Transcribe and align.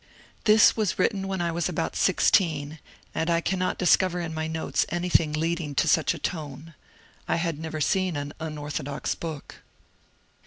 "This 0.45 0.75
was 0.75 0.97
written 0.97 1.27
when 1.27 1.41
I 1.41 1.51
was 1.51 1.69
about 1.69 1.95
sixteen, 1.95 2.79
and 3.13 3.29
I 3.29 3.39
cannot 3.39 3.77
discover 3.77 4.19
in 4.19 4.33
my 4.33 4.47
notes 4.47 4.83
anything 4.89 5.31
leading 5.31 5.75
to 5.75 5.87
such 5.87 6.15
a 6.15 6.17
tone. 6.17 6.73
I 7.27 7.35
had 7.35 7.59
never 7.59 7.79
seen 7.79 8.15
an 8.15 8.33
unorthodox 8.39 9.13
book. 9.13 9.61